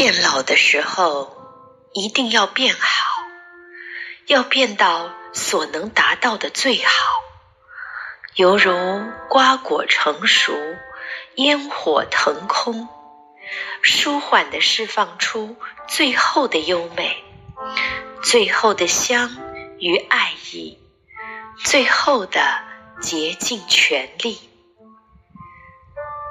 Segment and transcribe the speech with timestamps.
[0.00, 1.30] 变老的时候，
[1.92, 3.22] 一定要变好，
[4.24, 7.20] 要变到所能达到的最好，
[8.34, 8.72] 犹如
[9.28, 10.54] 瓜果成熟，
[11.34, 12.88] 烟火腾空，
[13.82, 15.54] 舒缓地释放出
[15.86, 17.22] 最后的优美，
[18.22, 19.36] 最后的香
[19.78, 20.78] 与爱意，
[21.62, 22.40] 最后的
[23.02, 24.40] 竭尽全力。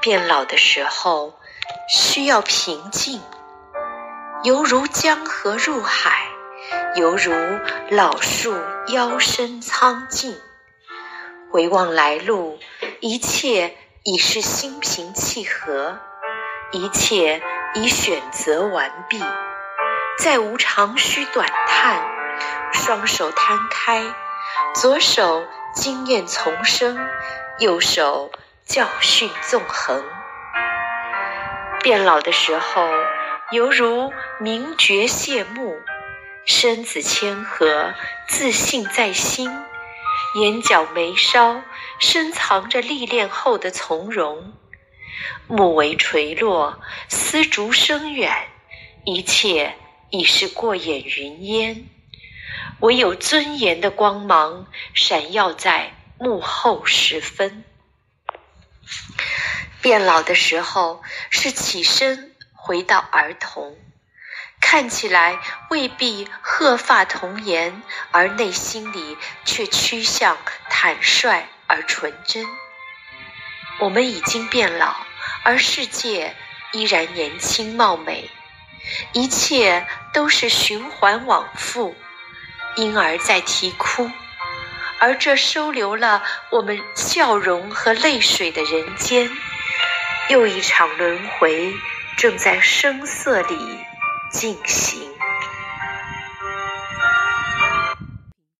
[0.00, 1.38] 变老的时候，
[1.90, 3.20] 需要平静。
[4.42, 6.28] 犹如江河入海，
[6.94, 7.30] 犹如
[7.90, 8.54] 老树
[8.86, 10.40] 腰身苍劲。
[11.50, 12.58] 回望来路，
[13.00, 15.98] 一切已是心平气和，
[16.70, 17.42] 一切
[17.74, 19.22] 已选择完毕，
[20.16, 22.02] 再无长吁短叹。
[22.72, 24.14] 双手摊开，
[24.74, 25.44] 左手
[25.74, 26.98] 经验丛生，
[27.58, 28.32] 右手
[28.64, 30.02] 教训纵横。
[31.82, 32.88] 变老的时候。
[33.52, 35.76] 犹如名爵谢幕，
[36.46, 37.94] 身子谦和，
[38.28, 39.50] 自信在心，
[40.36, 41.64] 眼角眉梢
[41.98, 44.52] 深藏着历练后的从容。
[45.48, 48.32] 木为垂落，丝竹声远，
[49.04, 49.74] 一切
[50.10, 51.88] 已是过眼云烟，
[52.78, 57.64] 唯有尊严的光芒闪耀在幕后时分。
[59.82, 62.28] 变老的时候，是起身。
[62.62, 63.76] 回到儿童，
[64.60, 65.38] 看起来
[65.70, 70.36] 未必鹤发童颜，而内心里却趋向
[70.68, 72.46] 坦率而纯真。
[73.80, 74.94] 我们已经变老，
[75.42, 76.36] 而世界
[76.72, 78.30] 依然年轻貌美，
[79.12, 81.96] 一切都是循环往复，
[82.76, 84.10] 婴儿在啼哭，
[84.98, 89.30] 而这收留了我们笑容和泪水的人间，
[90.28, 91.74] 又一场轮回。
[92.20, 93.56] 正在声色里
[94.30, 95.09] 进行。